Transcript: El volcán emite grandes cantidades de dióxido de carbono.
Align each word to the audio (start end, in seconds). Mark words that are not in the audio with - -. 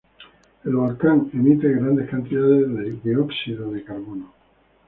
El 0.65 0.75
volcán 0.77 1.29
emite 1.31 1.69
grandes 1.71 2.09
cantidades 2.09 2.67
de 2.73 2.91
dióxido 3.03 3.69
de 3.69 3.83
carbono. 3.83 4.33